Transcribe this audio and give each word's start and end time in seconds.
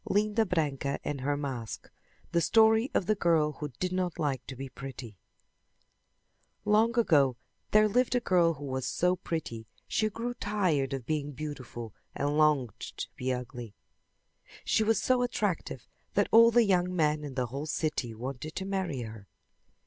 LINDA 0.05 0.47
BRANCA 0.47 0.97
AND 1.03 1.21
HER 1.21 1.37
MASK 1.37 1.91
The 2.31 2.41
Story 2.41 2.89
of 2.95 3.05
the 3.05 3.13
Girl 3.13 3.51
Who 3.59 3.69
Did 3.79 3.91
Not 3.93 4.17
Like 4.17 4.43
To 4.47 4.55
Be 4.55 4.67
Pretty 4.67 5.19
Long 6.65 6.97
ago 6.97 7.37
there 7.69 7.87
lived 7.87 8.15
a 8.15 8.19
girl 8.19 8.55
who 8.55 8.65
was 8.65 8.87
so 8.87 9.15
pretty 9.15 9.67
she 9.87 10.09
grew 10.09 10.33
tired 10.33 10.93
of 10.93 11.05
being 11.05 11.33
beautiful 11.33 11.93
and 12.15 12.35
longed 12.35 12.79
to 12.79 13.09
be 13.15 13.31
ugly. 13.31 13.75
She 14.65 14.83
was 14.83 14.99
so 14.99 15.21
attractive 15.21 15.87
that 16.15 16.27
all 16.31 16.49
the 16.49 16.63
young 16.65 16.95
men 16.95 17.23
in 17.23 17.35
the 17.35 17.45
whole 17.53 17.67
city 17.67 18.15
wanted 18.15 18.55
to 18.55 18.65
marry 18.65 19.01
her. 19.01 19.27